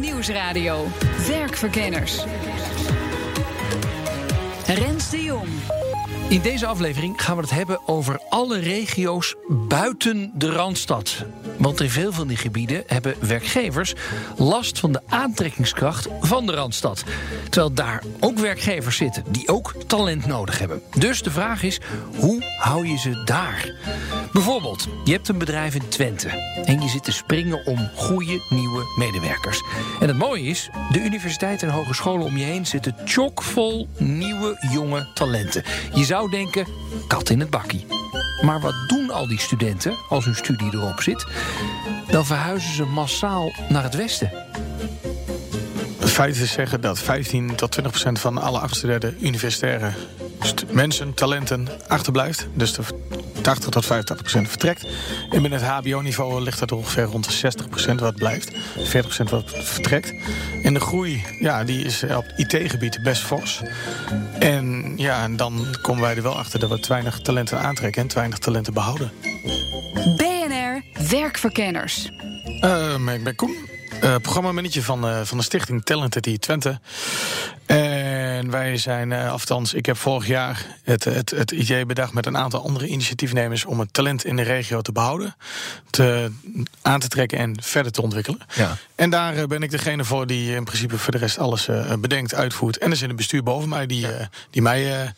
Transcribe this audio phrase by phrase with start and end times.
[0.00, 0.86] Nieuwsradio.
[1.26, 2.24] Werkverkenners.
[4.66, 5.48] Rens de Jong.
[6.34, 11.24] In deze aflevering gaan we het hebben over alle regio's buiten de Randstad.
[11.58, 13.94] Want in veel van die gebieden hebben werkgevers
[14.36, 17.04] last van de aantrekkingskracht van de Randstad.
[17.50, 20.82] Terwijl daar ook werkgevers zitten die ook talent nodig hebben.
[20.98, 21.80] Dus de vraag is,
[22.16, 23.72] hoe hou je ze daar?
[24.32, 26.28] Bijvoorbeeld, je hebt een bedrijf in Twente
[26.64, 29.62] en je zit te springen om goede nieuwe medewerkers.
[30.00, 35.06] En het mooie is, de universiteiten en hogescholen om je heen zitten chockvol nieuwe jonge
[35.14, 35.62] talenten.
[35.94, 36.66] Je zou denken,
[37.06, 37.86] kat in het bakkie.
[38.42, 41.26] Maar wat doen al die studenten als hun studie erop zit?
[42.10, 44.32] Dan verhuizen ze massaal naar het westen.
[45.98, 49.92] Feiten zeggen dat 15 tot 20 procent van alle afgestudeerde universitaire
[50.72, 52.46] mensen, talenten, achterblijft.
[52.54, 52.82] Dus de
[53.44, 54.86] 80 tot 85 procent vertrekt.
[55.30, 58.50] En binnen het HBO-niveau ligt dat ongeveer rond de 60 procent wat blijft.
[58.74, 60.14] 40 procent wat vertrekt.
[60.62, 63.62] En de groei, ja, die is op het IT-gebied best fors.
[64.38, 68.02] En ja, en dan komen wij er wel achter dat we te weinig talenten aantrekken
[68.02, 69.12] en te weinig talenten behouden.
[70.16, 72.10] BNR Werkverkenners.
[72.60, 73.56] Ehm, ik ben Koen,
[74.00, 76.80] eh programmamanager van, eh, van de stichting Talented Twente.
[78.44, 82.26] En wij zijn, eh althans, ik heb vorig jaar het, het, het idee bedacht met
[82.26, 85.36] een aantal andere initiatiefnemers om het talent in de regio te behouden,
[85.90, 86.30] te,
[86.82, 88.40] aan te trekken en verder te ontwikkelen.
[88.54, 88.76] Ja.
[88.94, 91.92] En daar eh, ben ik degene voor die in principe voor de rest alles eh,
[91.98, 92.78] bedenkt, uitvoert.
[92.78, 95.08] En er zit een bestuur boven mij die, eh, die mij eh,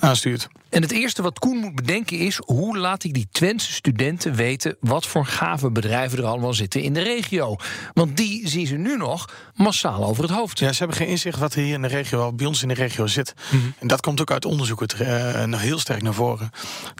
[0.00, 0.48] aanstuurt.
[0.72, 2.40] En het eerste wat Koen moet bedenken is...
[2.44, 4.76] hoe laat ik die Twentse studenten weten...
[4.80, 7.56] wat voor gave bedrijven er allemaal zitten in de regio.
[7.92, 10.58] Want die zien ze nu nog massaal over het hoofd.
[10.58, 12.74] Ja, ze hebben geen inzicht wat er hier in de regio, bij ons in de
[12.74, 13.34] regio zit.
[13.78, 16.50] En dat komt ook uit onderzoeken ter- eh, nog heel sterk naar voren.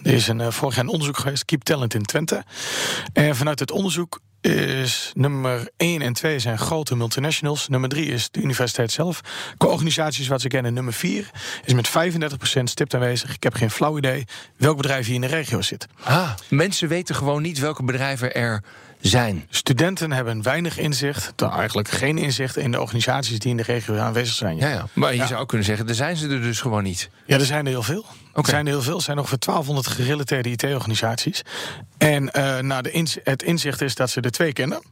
[0.03, 2.44] Er is een, eh, vorig jaar een onderzoek geweest, Keep Talent in Twente.
[3.12, 7.69] En vanuit het onderzoek is nummer 1 en 2 zijn grote multinationals.
[7.69, 9.21] Nummer 3 is de universiteit zelf.
[9.57, 10.75] Qua organisaties wat ze kennen.
[10.75, 11.31] Nummer 4
[11.65, 13.35] is met 35% stipt aanwezig.
[13.35, 14.25] Ik heb geen flauw idee
[14.57, 15.87] welk bedrijf hier in de regio zit.
[16.03, 18.63] Ah, mensen weten gewoon niet welke bedrijven er
[19.01, 19.47] zijn.
[19.51, 23.97] Studenten hebben weinig inzicht, nou, eigenlijk geen inzicht in de organisaties die in de regio
[23.97, 24.57] aanwezig zijn.
[24.57, 24.87] Ja, ja.
[24.93, 27.11] Maar je zou ook kunnen zeggen, er zijn ze er dus gewoon niet.
[27.27, 28.05] Ja, er zijn er heel veel.
[28.35, 28.97] Er zijn er heel veel.
[28.97, 31.43] Er zijn ongeveer 1200 gerelateerde IT-organisaties.
[32.03, 34.83] En eh, nou, de ins- het inzicht is dat ze er twee kennen.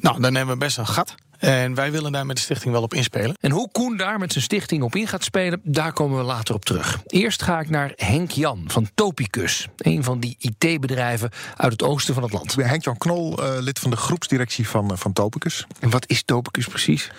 [0.00, 1.14] Nou, dan hebben we best een gat.
[1.38, 3.36] En wij willen daar met de stichting wel op inspelen.
[3.40, 6.54] En hoe Koen daar met zijn stichting op in gaat spelen, daar komen we later
[6.54, 7.00] op terug.
[7.06, 9.68] Eerst ga ik naar Henk Jan van Topicus.
[9.76, 12.50] Een van die IT-bedrijven uit het oosten van het land.
[12.50, 15.66] Ik ben Henk-Jan Knol, eh, lid van de groepsdirectie van, eh, van Topicus.
[15.80, 17.10] En wat is Topicus precies?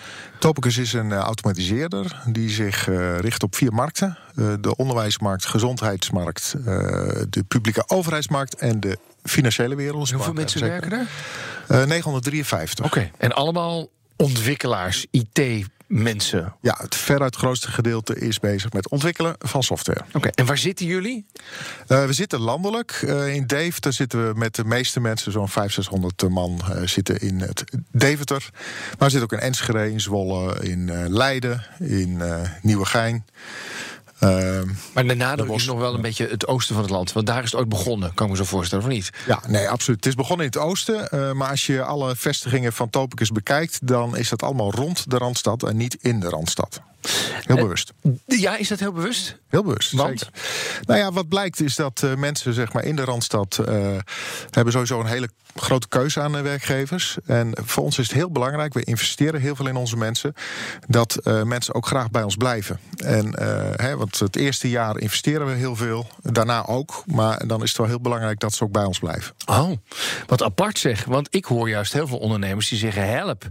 [0.42, 5.46] Topicus is een eh, automatiseerder die zich eh, richt op vier markten: Eh, de onderwijsmarkt,
[5.46, 6.54] gezondheidsmarkt,
[7.30, 10.10] de publieke overheidsmarkt en de financiële wereld.
[10.10, 11.86] Hoeveel mensen werken daar?
[11.86, 12.84] 953.
[12.84, 13.10] Oké.
[13.18, 15.06] En allemaal ontwikkelaars,
[15.92, 16.54] IT-mensen.
[16.60, 20.00] Ja, het veruit grootste gedeelte is bezig met ontwikkelen van software.
[20.12, 20.28] Oké.
[20.28, 21.26] En waar zitten jullie?
[21.86, 23.02] Eh, we zitten landelijk.
[23.06, 27.20] Eh, in Deventer zitten we met de meeste mensen, zo'n 500, 600 man, eh, zitten
[27.20, 28.50] in het Deventer.
[28.52, 32.22] Maar we zitten ook in Enschede, in Zwolle, in Leiden, in
[32.62, 33.24] Nieuwegein.
[34.22, 35.56] Ehm, Maar de nadruk Bos.
[35.56, 37.12] is nog wel een beetje het oosten van het land.
[37.12, 39.10] Want daar is het ooit begonnen, kan ik me zo voorstellen, of niet?
[39.26, 39.98] ja, nee, absoluut.
[39.98, 41.08] Het is begonnen in het oosten.
[41.10, 45.18] eh, maar als je alle vestigingen van Topicus bekijkt, dan is dat allemaal rond de
[45.18, 46.80] Randstad en niet in de Randstad.
[47.46, 47.92] Heel bewust.
[48.26, 49.38] Ja, is dat heel bewust?
[49.48, 49.92] Heel bewust.
[49.92, 50.18] Want?
[50.18, 50.40] zeker.
[50.86, 53.96] Nou ja, wat blijkt is dat eh, mensen zeg maar, in de Randstad eh,
[54.50, 57.16] hebben sowieso een hele grote keuze aan eh, werkgevers.
[57.26, 60.34] En voor ons is het heel belangrijk, we investeren heel veel in onze mensen,
[60.88, 62.80] dat eh, mensen ook graag bij ons blijven.
[62.96, 67.02] En, eh, hè, want het eerste jaar investeren we heel veel, daarna ook.
[67.06, 69.34] Maar dan is het wel heel belangrijk dat ze ook bij ons blijven.
[69.46, 69.70] Oh,
[70.26, 71.04] wat apart zeg.
[71.04, 73.46] Want ik hoor juist heel veel ondernemers die zeggen: help,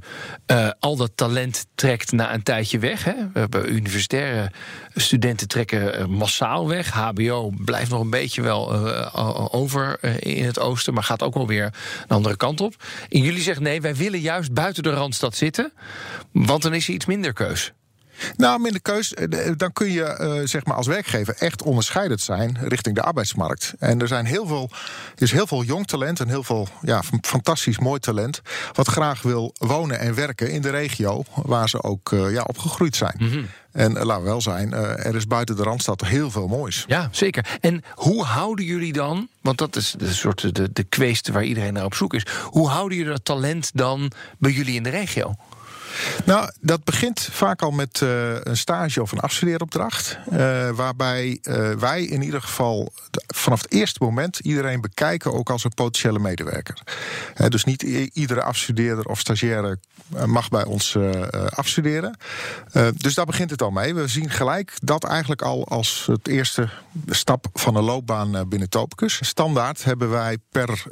[0.45, 3.03] eh, al dat talent trekt na een tijdje weg.
[3.03, 3.40] Hè.
[3.41, 4.51] Hebben universitaire
[4.95, 6.89] studenten trekken eh, massaal weg.
[6.89, 11.33] HBO blijft nog een beetje wel eh, over eh, in het oosten, maar gaat ook
[11.33, 11.73] wel weer
[12.07, 12.75] de andere kant op.
[13.09, 15.73] En jullie zeggen: nee, wij willen juist buiten de randstad zitten,
[16.31, 17.73] want dan is er iets minder keus.
[18.37, 19.13] Nou, minder keus.
[19.13, 23.73] eh, Dan kun je eh, zeg maar als werkgever echt onderscheidend zijn richting de arbeidsmarkt.
[23.79, 24.69] En er zijn heel veel,
[25.15, 28.41] er is heel veel jong talent en heel veel ja, fantastisch mooi talent.
[28.73, 32.95] wat graag wil wonen en werken in de regio waar ze ook eh, ja, opgegroeid
[32.95, 33.49] zijn.
[33.71, 36.83] En eh, laten we wel zijn, eh, er is buiten de randstad heel veel moois.
[36.87, 37.57] Ja, zeker.
[37.61, 41.73] En hoe houden jullie dan, want dat is de soort de, de kweest waar iedereen
[41.73, 42.25] naar op zoek is.
[42.43, 45.35] Hoe houden jullie dat talent dan bij jullie in de regio?
[46.25, 50.17] Nou, dat begint vaak al met eh, een stage of een afstudeeropdracht.
[50.29, 52.93] eh, waarbij eh, wij in ieder geval
[53.27, 56.81] vanaf het eerste moment iedereen bekijken ook als een potentiële medewerker.
[57.47, 57.81] Dus niet
[58.13, 59.79] iedere afstudeerder of stagiaire
[60.25, 60.97] mag bij ons
[61.49, 62.17] afstuderen.
[62.95, 63.95] Dus daar begint het al mee.
[63.95, 66.69] We zien gelijk dat eigenlijk al als het eerste
[67.07, 69.19] stap van een loopbaan binnen Topicus.
[69.21, 70.83] Standaard hebben wij per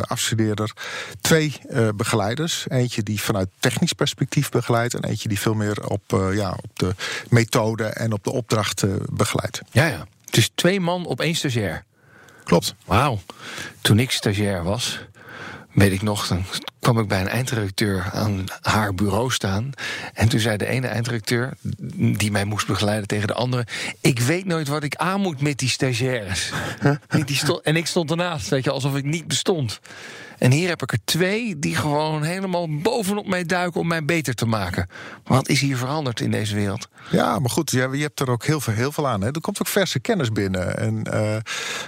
[0.00, 0.72] afstudeerder
[1.20, 1.60] twee
[1.94, 2.64] begeleiders.
[2.68, 4.94] Eentje die vanuit technisch perspectief begeleidt...
[4.94, 6.94] en eentje die veel meer op, eh, ja, op de
[7.28, 9.60] methode en op de opdracht eh, begeleidt.
[9.70, 10.06] Ja, ja.
[10.24, 11.84] Het is twee man op één stagiair.
[12.44, 12.74] Klopt.
[12.84, 13.20] Wauw.
[13.80, 15.00] Toen ik stagiair was,
[15.72, 16.44] weet ik nog, dan
[16.80, 19.70] kwam ik bij een eindredacteur aan haar bureau staan.
[20.14, 21.52] En toen zei de ene eindredacteur,
[21.94, 23.66] die mij moest begeleiden tegen de andere...
[24.00, 26.50] ik weet nooit wat ik aan moet met die stagiaires.
[27.26, 29.80] Die- en ik stond ernaast, weet je, alsof ik niet bestond.
[30.38, 33.80] En hier heb ik er twee die gewoon helemaal bovenop mij duiken...
[33.80, 34.88] om mij beter te maken.
[35.24, 36.88] Wat is hier veranderd in deze wereld?
[37.10, 39.20] Ja, maar goed, je, je hebt er ook heel veel, heel veel aan.
[39.20, 39.26] Hè.
[39.32, 41.40] Er komt ook verse kennis binnen en eh, eh,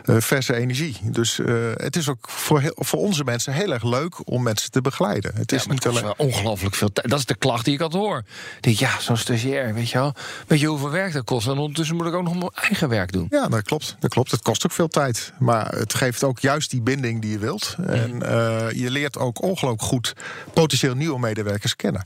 [0.05, 0.97] verse energie.
[1.02, 4.70] Dus eh, het is ook voor, heel- voor onze mensen heel erg leuk om mensen
[4.70, 5.32] te begeleiden.
[5.35, 6.14] Het is Ja, niet alleen.
[6.17, 7.08] ongelooflijk veel tijd.
[7.08, 8.23] Dat is de klacht die ik altijd hoor.
[8.61, 10.14] Denk, ja, zo'n stagiair, weet je wel.
[10.46, 11.46] Weet je hoeveel werk dat kost?
[11.46, 13.26] En ondertussen moet ik ook nog mijn eigen werk doen.
[13.31, 13.96] Ja, dat klopt.
[14.00, 14.31] Dat klopt.
[14.31, 15.32] Het kost ook veel tijd.
[15.38, 17.76] Maar het geeft ook juist die binding die je wilt.
[17.87, 20.12] En eh, je leert ook ongelooflijk goed
[20.52, 22.04] potentieel nieuwe medewerkers kennen.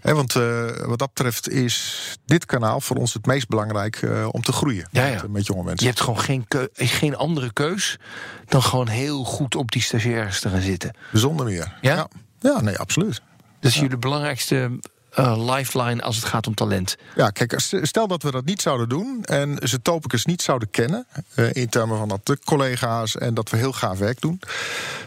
[0.00, 4.28] Hè, want eh, wat dat betreft is dit kanaal voor ons het meest belangrijk eh,
[4.30, 5.12] om te groeien Ja, ja.
[5.22, 5.86] Met, met jonge Je mensen.
[5.86, 7.98] hebt gewoon geen, geen andere keus
[8.46, 10.96] dan gewoon heel goed op die stagiaires te gaan zitten.
[11.12, 11.72] Zonder meer.
[11.80, 11.94] Ja?
[11.94, 12.08] ja?
[12.40, 13.22] Ja, nee, absoluut.
[13.60, 14.78] Dat is jullie belangrijkste
[15.12, 16.96] eh, lifeline als het gaat om talent.
[17.16, 21.06] Ja, kijk, stel dat we dat niet zouden doen en ze Topicus niet zouden kennen,
[21.34, 24.40] eh, in termen van dat de collega's en dat we heel gaaf werk doen,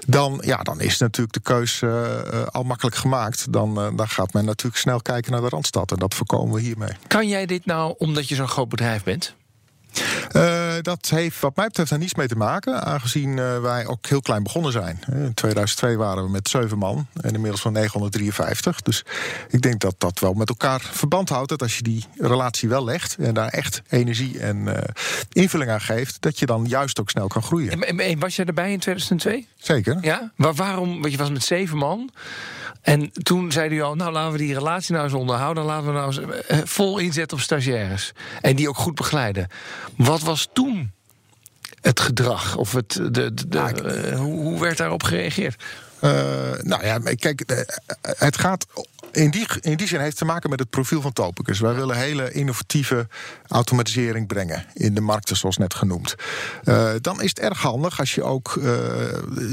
[0.08, 3.54] dan, ja, dan is natuurlijk de keus eh, al makkelijk gemaakt.
[3.54, 6.92] Dan, dan gaat men natuurlijk snel kijken naar de Randstad en dat voorkomen we hiermee.
[7.08, 9.36] Kan jij dit nou omdat je zo'n groot bedrijf bent?
[10.32, 14.06] Eh, dat heeft wat mij betreft er niets mee te maken, aangezien eh, wij ook
[14.08, 15.00] heel klein begonnen zijn.
[15.10, 18.82] Eh, In 2002 waren we met zeven man en inmiddels van 953.
[18.82, 19.04] Dus
[19.50, 21.50] ik denk dat dat wel met elkaar verband houdt.
[21.50, 24.68] Dat als je die relatie wel legt en daar echt energie en
[25.32, 27.72] invulling aan geeft, dat je dan juist ook snel kan groeien.
[27.72, 29.48] En, en- en was jij erbij in 2002?
[29.58, 29.98] Zeker.
[30.02, 30.32] Ja?
[30.36, 31.00] Maar waarom?
[31.02, 32.10] Want je was met zeven man.
[32.86, 35.64] En toen zeiden jullie al, nou laten we die relatie nou eens onderhouden.
[35.64, 38.12] Laten we nou eens eh, vol inzetten op stagiaires.
[38.42, 39.48] En die ook goed begeleiden.
[39.96, 40.92] Wat was toen
[41.82, 42.56] het gedrag?
[42.58, 45.64] Of het, de, de, de- eh, hoe, hoe werd daarop gereageerd?
[46.00, 46.12] Eh,
[46.62, 47.44] nou ja, kijk,
[48.02, 48.66] het gaat.
[49.16, 51.60] In die, in die zin heeft het te maken met het profiel van Topicus.
[51.60, 53.08] Wij willen hele innovatieve
[53.48, 56.16] automatisering brengen in de markten, zoals net genoemd.
[56.64, 58.74] Eh, dan is het erg handig als je ook eh,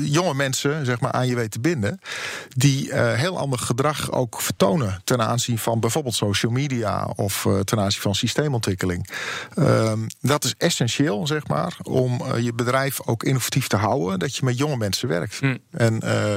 [0.04, 2.00] jonge mensen zeg maar, aan je weet te binden.
[2.48, 7.78] die eh, heel ander gedrag ook vertonen ten aanzien van bijvoorbeeld social media of ten
[7.80, 9.08] aanzien van systeemontwikkeling.
[9.54, 14.18] Ehm, dat is essentieel, zeg maar, om je bedrijf ook innovatief te houden.
[14.18, 15.40] Dat je met jonge mensen werkt.
[15.70, 16.34] En eh,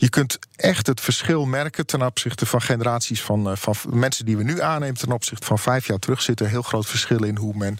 [0.00, 4.36] je kunt echt het verschil merken ten opzichte van generaties van, eh, van mensen die
[4.36, 6.22] we nu aannemen ten opzichte van vijf jaar terug.
[6.22, 7.78] Zit er heel groot verschil in hoe men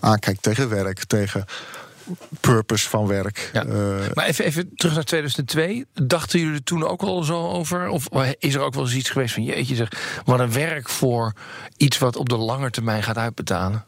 [0.00, 1.44] aankijkt tegen werk, tegen
[2.40, 3.50] purpose van werk.
[3.52, 3.64] Ja.
[3.64, 5.86] Eh, Maar even, even terug naar 2002.
[5.94, 7.88] Dachten jullie er toen ook al zo over?
[7.88, 8.08] Of
[8.38, 9.42] is er ook wel eens iets geweest van...
[9.44, 11.32] jeetje zeg, wat een werk voor
[11.76, 13.84] iets wat op de lange termijn gaat uitbetalen?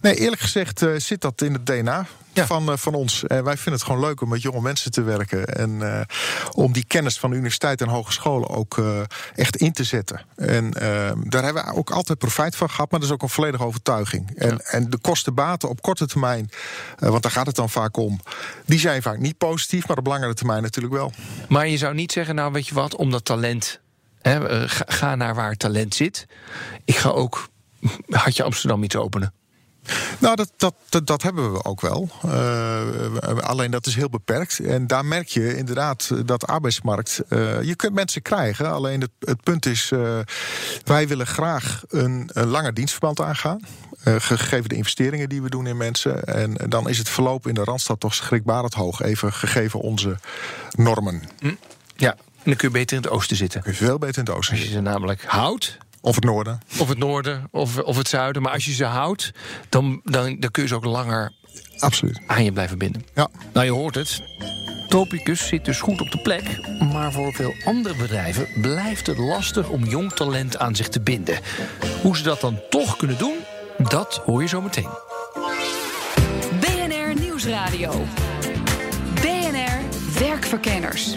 [0.00, 2.46] Nee, eerlijk gezegd eh, zit dat in het DNA Ja.
[2.46, 3.24] van, eh, van ons.
[3.24, 5.46] En wij vinden het gewoon leuk om met jonge mensen te werken.
[5.46, 6.00] En eh,
[6.52, 9.00] om die kennis van de universiteit en hogescholen ook eh,
[9.34, 10.20] echt in te zetten.
[10.36, 12.90] En eh, daar hebben we ook altijd profijt van gehad.
[12.90, 14.36] Maar dat is ook een volledige overtuiging.
[14.36, 16.50] En, en de kostenbaten op korte termijn,
[16.98, 18.20] eh, want daar gaat het dan vaak om...
[18.66, 21.12] die zijn vaak niet positief, maar op langere termijn natuurlijk wel.
[21.48, 23.80] Maar je zou niet zeggen, nou weet je wat, omdat talent...
[24.22, 26.26] Hè, eh, ga, naar waar talent zit.
[26.84, 27.48] Ik ga ook
[28.10, 29.32] Hartje Amsterdam iets openen.
[30.18, 32.08] Nou, dat, dat, dat, dat hebben we ook wel.
[32.22, 34.58] Eh, alleen dat is heel beperkt.
[34.58, 37.22] En daar merk je inderdaad dat de arbeidsmarkt.
[37.28, 38.72] eh, je kunt mensen krijgen.
[38.72, 39.90] Alleen het, het punt is.
[39.92, 40.18] eh,
[40.84, 43.60] wij willen graag een, een langer dienstverband aangaan.
[44.18, 46.24] gegeven de investeringen die we doen in mensen.
[46.24, 49.02] En dan is het verloop in de randstad toch schrikbarend hoog.
[49.02, 50.16] Even gegeven onze
[50.76, 51.22] normen.
[51.96, 53.62] Ja, en dan kun je beter in het oosten zitten.
[53.62, 56.60] Kun je veel beter in de oosten Als je ze namelijk houdt Of het noorden.
[56.78, 58.42] Of het noorden of, of het zuiden.
[58.42, 59.32] Maar als je ze houdt,
[59.68, 61.32] dan, dan, dan kun je ze ook langer
[61.78, 62.20] Absoluut.
[62.26, 63.06] aan je blijven binden.
[63.14, 63.28] Ja.
[63.52, 64.22] Nou, je hoort het.
[64.88, 66.42] Topicus zit dus goed op de plek.
[66.92, 71.38] Maar voor veel andere bedrijven blijft het lastig om jong talent aan zich te binden.
[72.02, 73.34] Hoe ze dat dan toch kunnen doen,
[73.78, 74.90] dat hoor je zo meteen.
[76.60, 78.04] BNR Nieuwsradio.
[79.14, 79.80] BNR
[80.18, 81.14] Werkverkenners.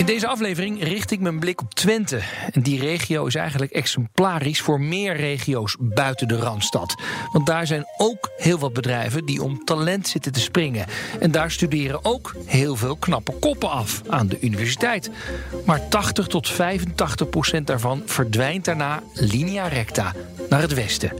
[0.00, 2.20] In deze aflevering richt ik mijn blik op Twente.
[2.52, 6.94] En die regio is eigenlijk exemplarisch voor meer regio's buiten de Randstad.
[7.32, 10.86] Want daar zijn ook heel wat bedrijven die om talent zitten te springen.
[11.18, 15.10] En daar studeren ook heel veel knappe koppen af aan de universiteit.
[15.66, 20.14] Maar 80 tot 85 procent daarvan verdwijnt daarna linea recta
[20.48, 21.12] naar het westen.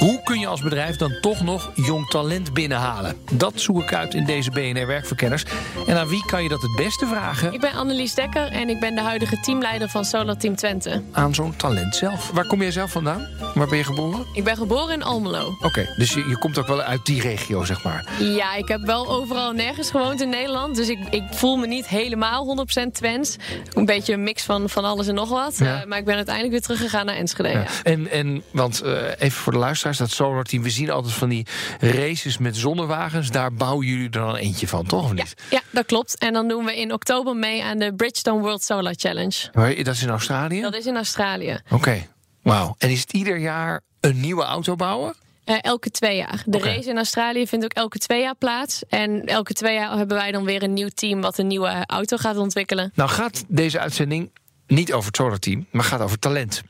[0.00, 3.16] Hoe kun je als bedrijf dan toch nog jong talent binnenhalen?
[3.32, 5.44] Dat zoek ik uit in deze BNR Werkverkenners.
[5.86, 7.52] En aan wie kan je dat het beste vragen?
[7.52, 11.02] Ik ben Annelies Dekker en ik ben de huidige teamleider van Solar Team Twente.
[11.12, 12.30] Aan zo'n talent zelf.
[12.30, 13.28] Waar kom jij zelf vandaan?
[13.54, 14.26] Waar ben je geboren?
[14.32, 15.56] Ik ben geboren in Almelo.
[15.60, 18.04] Oké, dus je, je komt ook wel uit die regio, zeg maar.
[18.18, 20.76] Ja, ik heb wel overal nergens gewoond in Nederland.
[20.76, 23.36] Dus ik, ik voel me niet helemaal 100% Twents.
[23.74, 25.58] Een beetje een mix van, van alles en nog wat.
[25.58, 25.80] Ja.
[25.80, 27.48] Eh, maar ik ben uiteindelijk weer teruggegaan naar Enschede.
[27.48, 27.58] Ja.
[27.58, 27.66] Ja.
[27.82, 29.58] En, en want eh, even voor de
[29.96, 31.46] luisteraars, dat Solar Team, we zien altijd van die
[31.80, 33.30] races met zonnewagens.
[33.30, 35.02] Daar bouwen jullie er dan eentje van, toch?
[35.04, 35.34] Of Ja, niet?
[35.50, 36.18] ja, dat klopt.
[36.18, 39.48] En dan doen we in oktober mee aan de Bridgestone World Solar Challenge.
[39.52, 40.60] Maar dat is in Australië?
[40.60, 41.58] Dat is in Australië.
[41.70, 42.06] Oké,
[42.42, 42.74] wauw.
[42.78, 45.14] En is het ieder jaar een nieuwe auto bouwen?
[45.44, 46.42] Eh, elke twee jaar.
[46.46, 48.82] De race in Australië vindt ook elke twee jaar plaats.
[48.88, 52.16] En elke twee jaar hebben wij dan weer een nieuw team wat een nieuwe auto
[52.16, 52.92] gaat ontwikkelen.
[52.94, 54.30] Nou gaat deze uitzending
[54.66, 56.62] niet over het Solar Team, maar gaat over talent.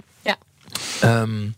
[1.01, 1.49] Ehm,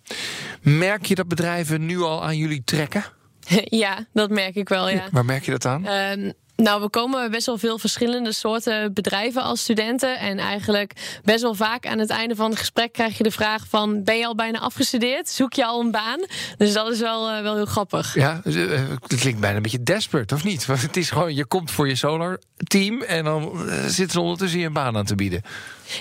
[0.60, 3.04] merk je dat bedrijven nu al aan jullie trekken?
[3.84, 5.08] ja, dat merk ik wel, ja.
[5.10, 5.86] Waar merk je dat aan?
[5.86, 10.18] Ehm, nou, we komen best wel veel verschillende soorten bedrijven als studenten.
[10.18, 13.66] En eigenlijk best wel vaak aan het einde van het gesprek krijg je de vraag
[13.68, 14.04] van...
[14.04, 15.28] ben je al bijna afgestudeerd?
[15.28, 16.26] Zoek je al een baan?
[16.56, 18.14] Dus dat is wel, eh, wel heel grappig.
[18.14, 20.66] Ja, dus, eh, het klinkt bijna een beetje desperate, of niet?
[20.72, 24.20] Want het is gewoon, je komt voor je solar team en dan eh, zitten ze
[24.20, 25.42] ondertussen je een baan aan te bieden.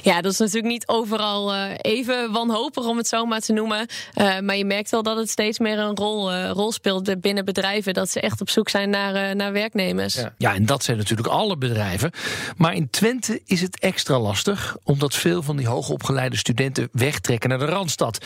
[0.02, 3.88] Ja, dat is natuurlijk niet overal eh, even wanhopig om het zo maar te noemen.
[4.14, 7.46] Eh, maar je merkt wel dat het steeds meer een rol, eh, rol speelt binnen
[7.46, 7.94] bedrijven.
[7.94, 10.24] Dat ze echt op zoek zijn naar, naar werknemers.
[10.38, 12.12] Ja, en dat zijn natuurlijk alle bedrijven.
[12.58, 17.60] Maar in Twente is het extra lastig, omdat veel van die hoogopgeleide studenten wegtrekken naar
[17.60, 18.26] de Randstad.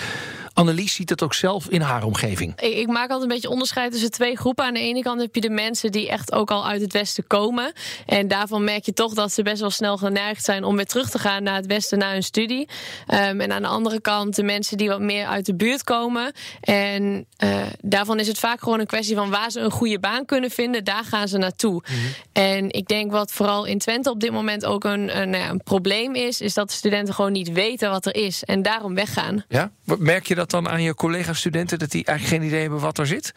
[0.55, 2.61] Annelies ziet dat ook zelf in haar omgeving.
[2.61, 4.65] Ik, ik maak altijd een beetje onderscheid tussen twee groepen.
[4.65, 7.27] Aan de ene kant heb je de mensen die echt ook al uit het westen
[7.27, 7.73] komen.
[8.05, 11.09] En daarvan merk je toch dat ze best wel snel geneigd zijn om weer terug
[11.09, 12.69] te gaan naar het westen, naar hun studie.
[13.07, 16.31] Ehm, en aan de andere kant de mensen die wat meer uit de buurt komen.
[16.61, 20.25] En eh, daarvan is het vaak gewoon een kwestie van waar ze een goede baan
[20.25, 21.83] kunnen vinden, daar gaan ze naartoe.
[22.31, 25.63] En ik denk wat vooral in Twente op dit moment ook een, een, ja, een
[25.63, 29.43] probleem is, is dat de studenten gewoon niet weten wat er is en daarom weggaan.
[29.47, 29.71] Ja?
[29.97, 33.07] Merk je dat dan aan je collega-studenten, dat die eigenlijk geen idee hebben wat er
[33.07, 33.33] zit?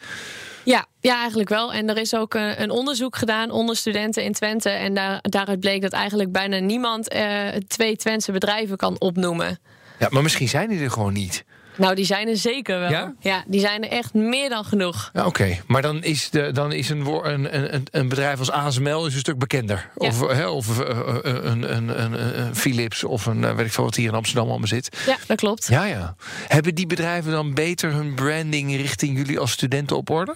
[0.63, 1.73] Ja, ja, eigenlijk wel.
[1.73, 4.69] En er is ook een, een onderzoek gedaan onder studenten in Twente.
[4.69, 9.59] En daar, daaruit bleek dat eigenlijk bijna niemand eh, twee Twentse bedrijven kan opnoemen.
[9.99, 11.43] Ja, maar misschien zijn die er gewoon niet.
[11.79, 13.13] Nou, die zijn er zeker wel.
[13.21, 13.43] Ja?
[13.47, 15.09] die zijn er echt meer dan genoeg.
[15.13, 19.05] Ja, Oké, maar dan is, de, dan is een, een, een, een bedrijf als ASML
[19.05, 19.89] is een stuk bekender.
[19.97, 20.07] Ja.
[20.07, 23.71] Of, hè, of eh, eh, een, een, een, een Philips of een, eh, weet ik
[23.71, 24.97] veel wat hier in Amsterdam allemaal zit.
[25.05, 25.67] Ja, dat klopt.
[25.67, 26.15] Ja, ja.
[26.47, 30.35] Hebben die bedrijven dan beter hun branding richting jullie als studenten op orde?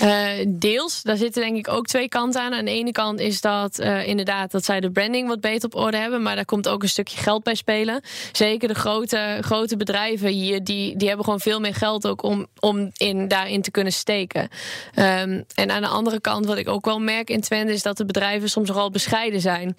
[0.00, 2.54] Eh, deels, daar zitten denk ik ook twee kanten aan.
[2.54, 5.74] Aan de ene kant is dat eh, inderdaad dat zij de branding wat beter op
[5.74, 6.22] orde hebben.
[6.22, 8.02] Maar daar komt ook een stukje geld bij spelen.
[8.32, 12.46] Zeker de grote, grote bedrijven hier, die, die hebben gewoon veel meer geld ook om,
[12.60, 14.48] om in, daarin te kunnen steken.
[14.94, 17.96] Ehm, en aan de andere kant, wat ik ook wel merk in Twente, is dat
[17.96, 19.76] de bedrijven soms nogal bescheiden zijn.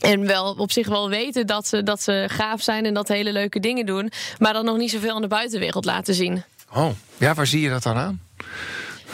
[0.00, 3.32] En wel op zich wel weten dat ze, dat ze gaaf zijn en dat hele
[3.32, 4.10] leuke dingen doen.
[4.38, 6.42] Maar dan nog niet zoveel aan de buitenwereld laten zien.
[6.74, 8.20] Oh, ja, waar zie je dat dan aan?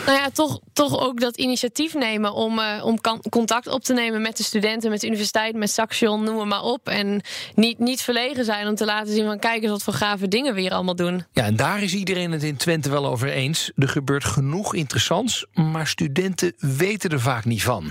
[0.06, 2.98] Nou ja, toch, toch ook dat initiatief nemen om, eh, om
[3.30, 6.88] contact op te nemen met de studenten, met de universiteit, met Saxion, noem maar op.
[6.88, 7.20] En
[7.54, 10.54] niet, niet verlegen zijn om te laten zien van kijk eens wat voor gave dingen
[10.54, 11.24] we hier allemaal doen.
[11.32, 13.70] Ja, en daar is iedereen het in Twente wel over eens.
[13.76, 17.90] Er gebeurt genoeg interessants, maar studenten weten er vaak niet van.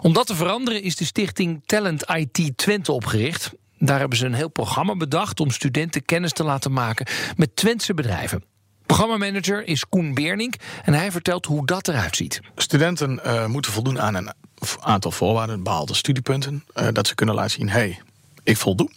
[0.00, 3.52] Om dat te veranderen is de stichting Talent IT Twente opgericht.
[3.78, 7.94] Daar hebben ze een heel programma bedacht om studenten kennis te laten maken met Twentse
[7.94, 8.55] bedrijven.
[8.86, 12.40] Programmamanager is Koen Beernink en hij vertelt hoe dat eruit ziet.
[12.56, 14.32] Studenten eh, moeten voldoen aan een
[14.80, 16.64] aantal voorwaarden, behaalde studiepunten.
[16.74, 18.00] eh, dat ze kunnen laten zien, hey,
[18.42, 18.90] ik voldoe.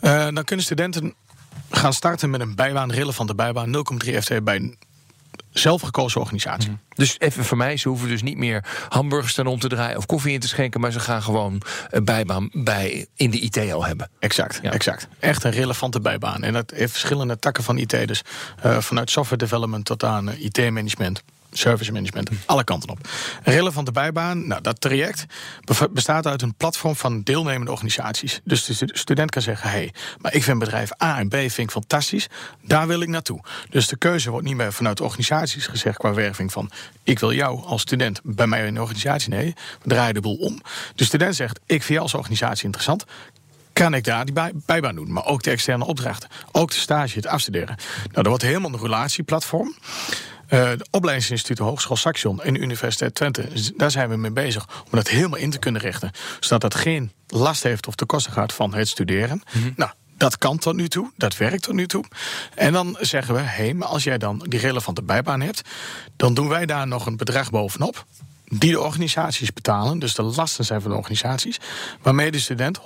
[0.00, 1.14] Eh, dan kunnen studenten
[1.70, 4.76] gaan starten met een bijbaan, relevante bijbaan, 0,3 FTE bij
[5.50, 6.76] zelfgekozen organisatie.
[6.94, 10.06] Dus even voor mij, ze hoeven dus niet meer hamburgers staan om te draaien of
[10.06, 13.84] koffie in te schenken, maar ze gaan gewoon een bijbaan bij in de IT al
[13.84, 14.10] hebben.
[14.18, 14.70] Exact, Ja.
[14.72, 15.08] exact.
[15.18, 16.42] Echt een relevante bijbaan.
[16.42, 18.06] En dat heeft verschillende takken van IT.
[18.06, 18.22] Dus
[18.62, 21.22] eh, vanuit software development tot aan eh, IT-management.
[21.50, 23.08] Service management, alle kanten op.
[23.42, 25.26] Relevante bijbaan, nou, dat traject
[25.90, 28.40] bestaat uit een platform van deelnemende organisaties.
[28.44, 31.34] Dus de stu- student kan zeggen: hé, hey, maar ik vind bedrijf A en B
[31.34, 32.26] vind ik fantastisch,
[32.62, 33.40] daar wil ik naartoe.
[33.70, 36.70] Dus de keuze wordt niet meer vanuit organisaties gezegd qua werving van:
[37.02, 39.30] ik wil jou als student bij mij in de organisatie.
[39.30, 40.60] Nee, we draaien de boel om.
[40.94, 43.04] De student zegt: ik vind jou als organisatie interessant
[43.72, 45.12] kan ik daar die bij, bijbaan doen.
[45.12, 46.28] Maar ook de externe opdrachten.
[46.52, 47.76] Ook de stage, het afstuderen.
[47.96, 49.74] Nou, dat wordt helemaal een relatieplatform.
[50.50, 54.90] Eh de opleidingsinstituten Hogeschool Saxion en de Universiteit Twente, daar zijn we mee bezig om
[54.90, 56.10] dat helemaal in te kunnen richten.
[56.40, 59.42] Zodat dat geen last heeft of te kosten gaat van het studeren.
[59.76, 62.04] Nou, dat kan tot nu toe, dat werkt tot nu toe.
[62.54, 65.62] En dan zeggen we, hé, maar als jij dan die relevante bijbaan hebt,
[66.16, 68.04] dan doen wij daar nog een bedrag bovenop
[68.44, 71.58] die de organisaties betalen, dus de lasten zijn van de organisaties,
[72.02, 72.82] waarmee de student 100%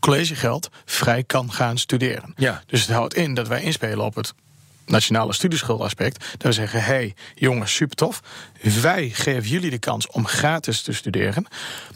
[0.00, 2.32] collegegeld vrij kan gaan studeren.
[2.36, 2.62] Ja.
[2.66, 4.34] Dus het houdt in dat wij inspelen op het
[4.86, 6.20] nationale studieschuldaspect.
[6.30, 8.20] Dat we zeggen, hé hey, jongens, super tof.
[8.80, 11.46] Wij geven jullie de kans om gratis te studeren.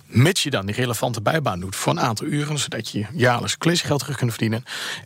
[0.06, 4.00] Mits je dan die relevante bijbaan doet voor een aantal uren, zodat je jaarlijks collegegeld
[4.00, 4.64] terug kunt verdienen.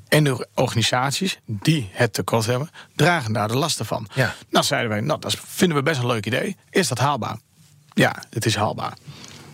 [0.08, 4.08] En de organisaties die het tekort hebben, dragen daar de lasten van.
[4.14, 4.34] Ja.
[4.50, 6.56] Nou zeiden wij, nou, dat vinden we best een leuk idee.
[6.70, 7.38] Is dat haalbaar?
[7.94, 8.96] Ja, het is haalbaar.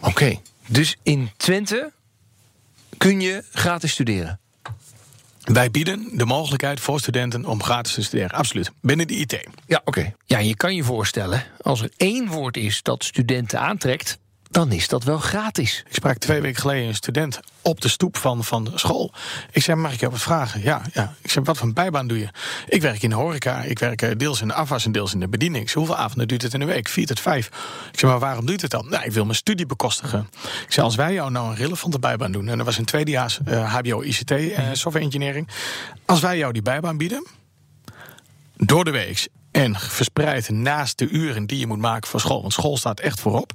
[0.00, 1.92] Oké, dus in Twente
[2.97, 4.40] kun je gratis studeren.
[5.53, 8.31] Wij bieden de mogelijkheid voor studenten om gratis te studeren.
[8.31, 8.71] Absoluut.
[8.81, 9.49] Binnen de IT.
[9.67, 10.15] Ja, oké.
[10.25, 14.19] Ja, je kan je voorstellen, als er één woord is dat studenten aantrekt,
[14.57, 15.83] dan is dat wel gratis.
[15.89, 19.13] Ik sprak twee weken geleden een student op de stoep van, van de school.
[19.51, 20.63] Ik zei, mag ik je wat vragen?
[20.63, 21.15] Ja, ja.
[21.23, 22.29] Ik zei, wat voor een bijbaan doe je?
[22.69, 23.63] Ik werk in de horeca.
[23.63, 25.63] Ik werk eh, deels in de afwas en deels in de bediening.
[25.65, 26.89] Ik zei, hoeveel avonden duurt het in de week?
[26.89, 27.47] Vier tot vijf.
[27.93, 28.89] Ik zei, maar waarom doet het dan?
[28.89, 30.29] Nou, ik wil mijn studie bekostigen.
[30.67, 32.49] Ik zei, als wij jou nou een relevante bijbaan doen...
[32.49, 35.49] en dat was een tweedejaars eh, HBO ICT eh, software engineering...
[36.05, 37.27] als wij jou die bijbaan bieden
[38.57, 42.53] door de week en verspreid naast de uren die je moet maken voor school, want
[42.53, 43.53] school staat echt voorop,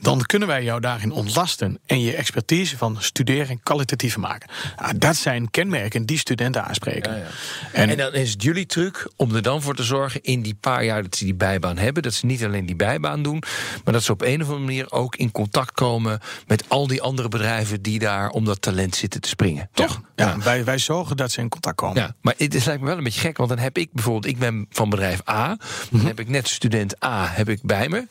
[0.00, 4.50] dan kunnen wij jou daarin ontlasten en je expertise van studeren kwalitatiever maken.
[4.76, 7.26] Nou, dat zijn kenmerken die studenten aanspreken.
[7.72, 10.54] En, En, dan is het jullie truc om er dan voor te zorgen in die
[10.54, 13.42] paar jaar dat ze die bijbaan hebben, dat ze niet alleen die bijbaan doen,
[13.84, 17.02] maar dat ze op een of andere manier ook in contact komen met al die
[17.02, 19.68] andere bedrijven die daar om dat talent zitten te springen.
[19.72, 20.00] Toch?
[20.16, 22.02] ja, ja, Wij, wij zorgen dat ze in contact komen.
[22.02, 24.26] Ja, maar het is lijkt me wel een beetje gek, want dan heb ik bijvoorbeeld,
[24.26, 25.56] ik ben van bedrijf A,
[25.90, 28.06] dan heb ik net student A heb ik bij me.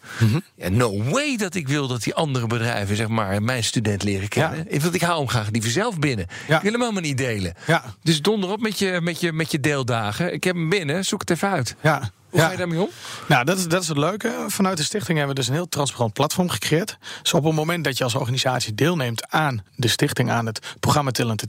[0.55, 4.27] Ja, no way dat ik wil dat die andere bedrijven zeg maar mijn student leren
[4.27, 4.73] kennen.
[4.73, 6.25] Ik, wil, ik hou hem graag liever zelf binnen.
[6.47, 6.55] Ja.
[6.55, 7.53] Ik wil hem helemaal niet delen.
[7.67, 7.83] Ja.
[8.03, 10.33] Dus donder op met je, met, je, met je deeldagen.
[10.33, 11.75] Ik heb hem binnen, zoek het even uit.
[11.81, 12.11] Ja.
[12.29, 12.45] Hoe ja.
[12.45, 12.89] ga je daarmee om?
[13.27, 14.45] Nou, dat is, dat is het leuke.
[14.47, 16.97] Vanuit de stichting hebben we dus een heel transparant platform gecreëerd.
[17.21, 21.11] Dus op het moment dat je als organisatie deelneemt aan de stichting, aan het programma
[21.11, 21.43] Talent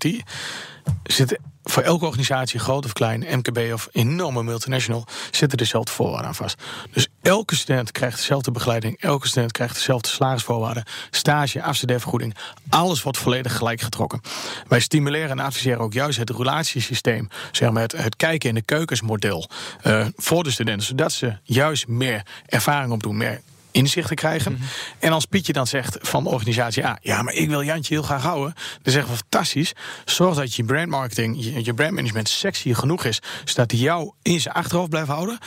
[1.03, 6.35] zit voor elke organisatie, groot of klein, MKB of enorme multinational, zitten dezelfde voorwaarden aan
[6.35, 6.63] vast.
[6.91, 12.35] Dus elke student krijgt dezelfde begeleiding, elke student krijgt dezelfde salarisvoorwaarden, stage, afstudeervergoeding,
[12.69, 14.21] alles wordt volledig gelijk getrokken.
[14.69, 18.63] Wij stimuleren en adviseren ook juist het relatiesysteem, zeg maar het, het kijken in de
[18.63, 19.49] keukensmodel
[19.83, 23.41] eh, voor de studenten, zodat ze juist meer ervaring opdoen, meer
[23.75, 24.59] inzichten krijgen.
[24.99, 26.99] En als Pietje dan zegt van de organisatie A...
[27.01, 28.55] ja, maar ik wil Jantje heel graag houden...
[28.83, 29.73] dan zeggen we fantastisch.
[30.05, 33.21] Zorg dat je brandmarketing, je, je brandmanagement sexy genoeg is...
[33.45, 35.39] zodat hij jou in zijn achterhoofd blijft houden...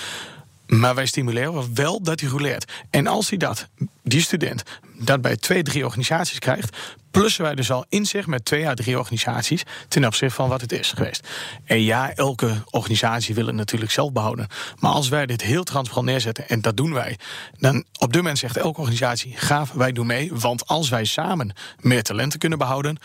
[0.68, 2.72] Maar wij stimuleren wel dat hij roleert.
[2.90, 3.68] En als hij dat,
[4.04, 4.64] die student,
[5.00, 6.78] dat bij twee, drie organisaties krijgt,
[7.12, 10.72] plussen wij dus al inzicht met twee à drie organisaties ten opzichte van wat het
[10.72, 11.28] is geweest.
[11.64, 14.48] En ja, elke organisatie wil het natuurlijk zelf behouden.
[14.80, 17.18] Maar als wij dit heel transparant neerzetten, en dat doen wij,
[17.58, 20.32] dan op dit moment zegt elke organisatie: gaaf, wij doen mee.
[20.34, 22.98] Want als wij samen meer talenten kunnen behouden,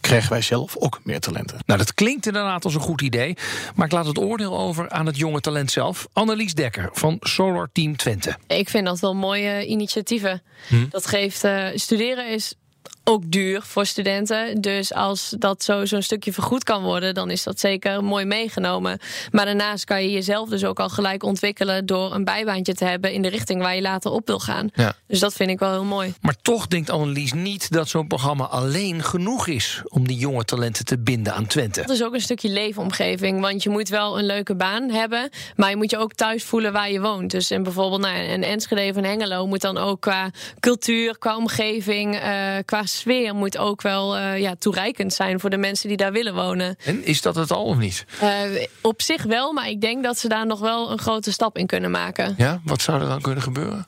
[0.00, 1.58] krijgen wij zelf ook meer talenten.
[1.66, 3.36] Nou, dat klinkt inderdaad als een goed idee.
[3.74, 6.06] Maar ik laat het oordeel over aan het jonge talent zelf.
[6.12, 8.36] Annelies Dekker van Solar Team Twente.
[8.46, 10.42] Ik vind dat wel mooie initiatieven.
[10.90, 12.54] Dat geeft eh, studeren is
[13.08, 14.60] ook duur voor studenten.
[14.60, 18.98] Dus als dat zo zo'n stukje vergoed kan worden, dan is dat zeker mooi meegenomen.
[19.30, 23.12] Maar daarnaast kan je jezelf dus ook al gelijk ontwikkelen door een bijbaantje te hebben
[23.12, 24.70] in de richting waar je later op wil gaan.
[24.74, 24.94] Ja.
[25.06, 26.14] Dus dat vind ik wel heel mooi.
[26.20, 30.84] Maar toch denkt Annelies niet dat zo'n programma alleen genoeg is om die jonge talenten
[30.84, 31.80] te binden aan Twente.
[31.80, 33.40] Dat is ook een stukje leefomgeving.
[33.40, 35.30] Want je moet wel een leuke baan hebben.
[35.56, 37.30] Maar je moet je ook thuis voelen waar je woont.
[37.30, 41.36] Dus in bijvoorbeeld nou, een Enschede of een Hengelo moet dan ook qua cultuur, qua
[41.36, 45.96] omgeving, eh, qua sfeer moet ook wel eh, ja, toereikend zijn voor de mensen die
[45.96, 46.76] daar willen wonen.
[46.84, 48.04] En is dat het al of niet?
[48.22, 51.58] Uh, op zich wel, maar ik denk dat ze daar nog wel een grote stap
[51.58, 52.34] in kunnen maken.
[52.36, 53.86] Ja, wat zou er dan kunnen gebeuren?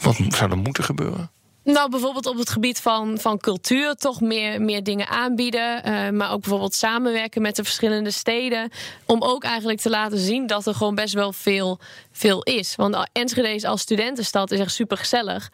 [0.00, 1.30] Wat zou er moeten gebeuren?
[1.64, 5.88] Nou, bijvoorbeeld op het gebied van, van cultuur toch meer, meer dingen aanbieden.
[5.88, 8.70] Uh, maar ook bijvoorbeeld samenwerken met de verschillende steden.
[9.06, 11.78] Om ook eigenlijk te laten zien dat er gewoon best wel veel,
[12.12, 12.76] veel is.
[12.76, 15.50] Want Enschede is als studentenstad is echt super gezellig.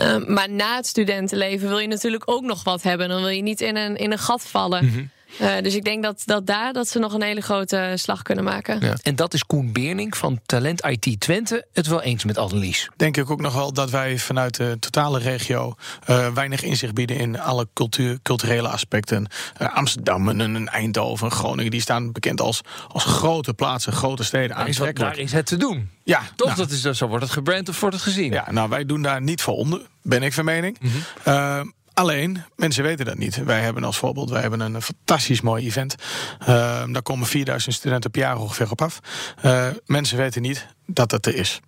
[0.00, 3.08] Uh, maar na het studentenleven wil je natuurlijk ook nog wat hebben.
[3.08, 4.88] Dan wil je niet in een, in een gat vallen.
[4.88, 5.10] -hmm.
[5.40, 8.44] Uh, dus ik denk dat, dat daar dat ze nog een hele grote slag kunnen
[8.44, 8.80] maken.
[8.80, 8.94] Ja.
[9.02, 12.88] En dat is Koen Beerning van Talent IT Twente het wel eens met Annelies.
[12.96, 15.74] Denk ik ook nog wel dat wij vanuit de totale regio
[16.10, 19.26] uh, weinig inzicht bieden in alle cultuur, culturele aspecten.
[19.62, 24.56] Uh, Amsterdam en, en Eindhoven, Groningen, die staan bekend als, als grote plaatsen, grote steden.
[24.56, 25.90] Daar is, wat, daar is het te doen.
[26.04, 26.46] Ja, toch?
[26.46, 28.32] Nou, dat is, zo wordt het gebrand of wordt het gezien.
[28.32, 30.78] Ja, nou, wij doen daar niet voor onder, ben ik van mening.
[30.80, 30.92] Mhm.
[30.92, 31.76] Mm -hmm.
[31.98, 33.44] Alleen, mensen weten dat niet.
[33.44, 35.94] Wij hebben als voorbeeld wij hebben een fantastisch mooi event.
[36.40, 36.46] Uh,
[36.86, 39.00] daar komen 4000 studenten per jaar ongeveer op af.
[39.44, 41.60] Uh, mensen weten niet dat dat er is.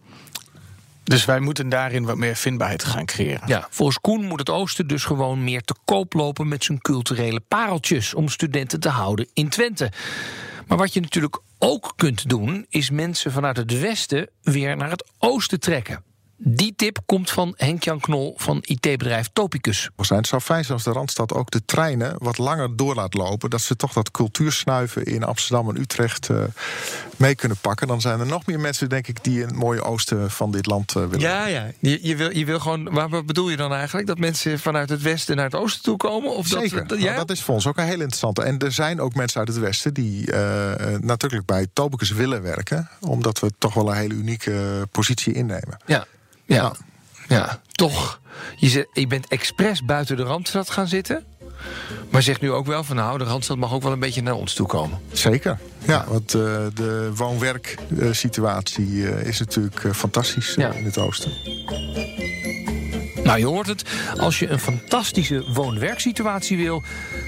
[1.05, 3.43] Dus wij moeten daarin wat meer vindbaarheid gaan creëren.
[3.47, 7.41] Ja, volgens Koen moet het Oosten dus gewoon meer te koop lopen met zijn culturele
[7.41, 9.93] pareltjes om studenten te houden in Twente.
[10.67, 15.11] Maar wat je natuurlijk ook kunt doen, is mensen vanuit het Westen weer naar het
[15.19, 16.10] Oosten trekken.
[16.43, 19.91] Die tip komt van Henk-Jan Knol van IT-bedrijf Topicus.
[19.97, 23.51] Het zou fijn zijn als de Randstad ook de treinen wat langer door laat lopen.
[23.51, 26.43] Dat ze toch dat cultuursnuiven in Amsterdam en Utrecht uh,
[27.17, 27.87] mee kunnen pakken.
[27.87, 30.95] Dan zijn er nog meer mensen, denk ik, die een mooie oosten van dit land
[30.97, 31.21] uh, willen.
[31.21, 31.67] Ja, ja.
[31.79, 32.83] Je, je, wil, je wil gewoon.
[32.83, 34.07] Maar wat bedoel je dan eigenlijk?
[34.07, 36.31] Dat mensen vanuit het westen naar het oosten toe komen?
[36.31, 36.87] Of Zeker.
[36.87, 37.05] Dat, ja?
[37.05, 38.43] nou, dat is voor ons ook een heel interessante.
[38.43, 42.89] En er zijn ook mensen uit het westen die uh, natuurlijk bij Topicus willen werken.
[43.01, 45.81] Omdat we toch wel een hele unieke positie innemen.
[45.87, 46.07] Ja.
[46.55, 46.73] Ja,
[47.29, 48.21] ja, toch.
[48.57, 51.25] Je, bent expres buiten de Randstad gaan zitten.
[52.11, 54.35] Maar zegt nu ook wel van nou, de Randstad mag ook wel een beetje naar
[54.35, 54.99] ons toe komen.
[55.13, 55.59] Zeker.
[55.87, 56.43] Ja, want uh,
[56.75, 60.73] de woon-werk-situatie uh, is natuurlijk uh, fantastisch ja.
[60.73, 61.31] in het oosten.
[63.31, 63.85] Nou, je hoort het.
[64.17, 66.83] Als je een fantastische woon-werksituatie wil,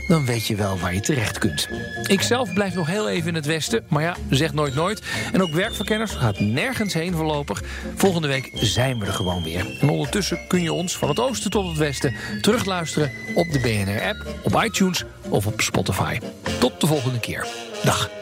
[0.08, 1.68] dan weet je wel waar je terecht kunt.
[2.06, 5.02] Ik zelf blijf nog heel even in het westen, maar ja, zeg nooit nooit.
[5.32, 7.62] En ook werkverkenners gaat nergens heen voorlopig.
[7.94, 9.78] Volgende week zijn we er gewoon weer.
[9.80, 14.26] En ondertussen kun je ons van het oosten tot het westen terugluisteren op de BNR-app,
[14.42, 16.18] op iTunes of op Spotify.
[16.60, 17.46] Tot de volgende keer.
[17.84, 18.21] Dag.